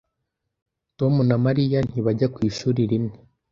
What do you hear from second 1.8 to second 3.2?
ntibajya ku ishuri rimwe.